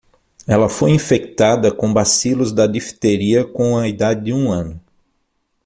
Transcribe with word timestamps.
Ela 0.47 0.67
foi 0.67 0.89
infectada 0.89 1.71
com 1.71 1.93
bacilos 1.93 2.51
da 2.51 2.65
difteria 2.65 3.45
com 3.45 3.77
a 3.77 3.87
idade 3.87 4.25
de 4.25 4.33
um 4.33 4.51
ano. 4.51 4.81